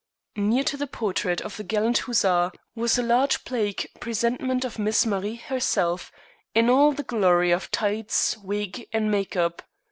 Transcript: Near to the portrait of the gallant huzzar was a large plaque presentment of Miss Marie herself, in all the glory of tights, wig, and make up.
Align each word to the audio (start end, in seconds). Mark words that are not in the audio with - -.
Near 0.35 0.63
to 0.63 0.77
the 0.77 0.87
portrait 0.87 1.41
of 1.41 1.57
the 1.57 1.63
gallant 1.63 1.99
huzzar 2.07 2.53
was 2.73 2.97
a 2.97 3.03
large 3.03 3.45
plaque 3.45 3.85
presentment 3.99 4.65
of 4.65 4.79
Miss 4.79 5.05
Marie 5.05 5.35
herself, 5.35 6.11
in 6.55 6.71
all 6.71 6.91
the 6.91 7.03
glory 7.03 7.51
of 7.51 7.69
tights, 7.69 8.35
wig, 8.37 8.87
and 8.91 9.11
make 9.11 9.35
up. 9.37 9.61